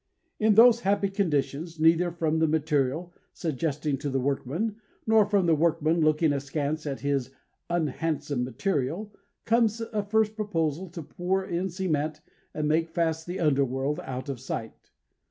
In 0.39 0.55
those 0.55 0.79
happy 0.79 1.09
conditions, 1.11 1.79
neither 1.79 2.09
from 2.09 2.39
the 2.39 2.47
material, 2.47 3.13
suggesting 3.33 3.99
to 3.99 4.09
the 4.09 4.19
workman, 4.19 4.77
nor 5.05 5.27
from 5.27 5.45
the 5.45 5.53
workman 5.53 6.01
looking 6.01 6.33
askance 6.33 6.87
at 6.87 7.01
his 7.01 7.29
unhandsome 7.69 8.43
material, 8.43 9.13
comes 9.45 9.79
a 9.79 10.01
first 10.01 10.35
proposal 10.35 10.89
to 10.89 11.03
pour 11.03 11.45
in 11.45 11.69
cement 11.69 12.21
and 12.51 12.67
make 12.67 12.89
fast 12.89 13.27
the 13.27 13.39
underworld, 13.39 13.99
out 14.03 14.27
of 14.27 14.39
sight. 14.39 14.89